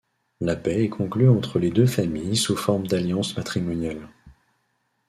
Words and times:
La 0.39 0.55
paix 0.55 0.83
est 0.85 0.89
conclue 0.89 1.29
entre 1.29 1.59
les 1.59 1.69
deux 1.69 1.85
familles 1.85 2.35
sous 2.35 2.55
forme 2.57 2.87
d'alliances 2.87 3.37
matrimoniales. 3.37 4.09